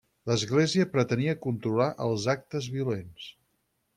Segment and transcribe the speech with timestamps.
[0.29, 3.31] L’església pretenia controlar els actes violents.